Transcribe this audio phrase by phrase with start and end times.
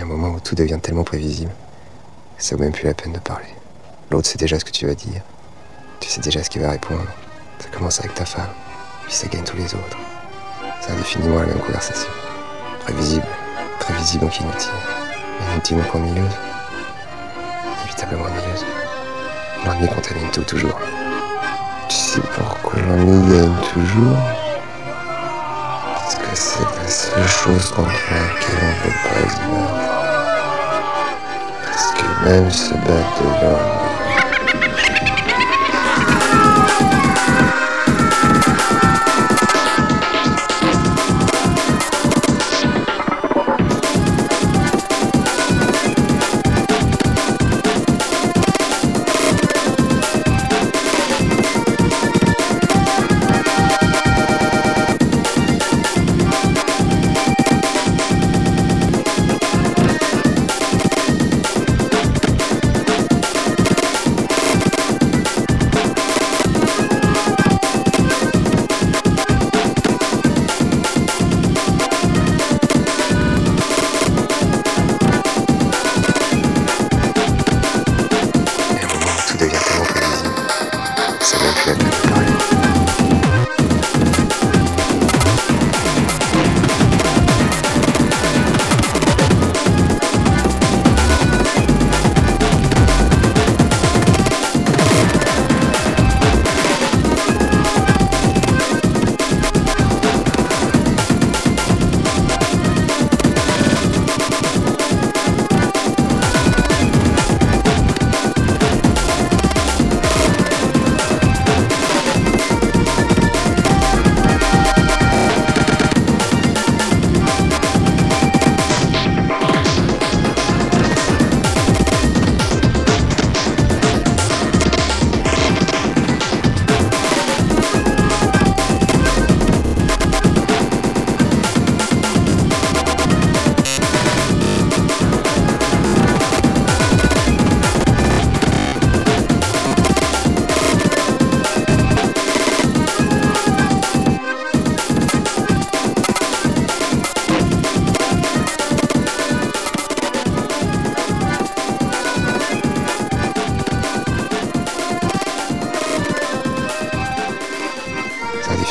[0.00, 1.50] Et un moment où tout devient tellement prévisible,
[2.38, 3.54] ça vaut même plus la peine de parler.
[4.10, 5.20] L'autre sait déjà ce que tu vas dire.
[6.00, 7.04] Tu sais déjà ce qu'il va répondre.
[7.58, 8.48] Ça commence avec ta femme,
[9.04, 9.98] puis ça gagne tous les autres.
[10.80, 12.08] C'est indéfiniment la même conversation.
[12.80, 13.26] Prévisible,
[13.78, 14.70] prévisible donc inutile.
[15.52, 16.38] Inutile donc ennuyeuse.
[17.82, 18.64] Inévitablement ennuyeuse.
[19.66, 20.80] L'ennui contamine tout toujours.
[21.90, 24.16] Tu sais pourquoi l'ennui gagne toujours?
[25.94, 28.59] Parce que c'est la seule chose contre laquelle
[29.30, 29.66] on
[31.96, 33.89] peut pas se
[81.30, 81.89] ça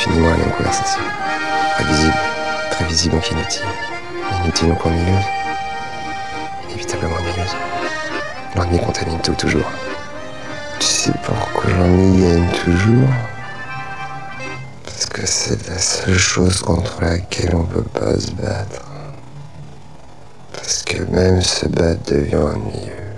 [0.00, 1.00] Indéfiniment la même conversation.
[1.74, 2.14] Prévisible,
[2.70, 3.66] prévisible donc inutile.
[4.42, 5.24] Inutile donc ennuyeuse.
[6.70, 7.56] Inévitablement ennuyeuse.
[8.56, 9.70] L'ennui contamine tout toujours.
[10.78, 13.10] Tu sais pourquoi l'ennui gagne toujours?
[14.86, 18.86] Parce que c'est la seule chose contre laquelle on peut pas se battre.
[20.54, 23.09] Parce que même se battre devient ennuyeux.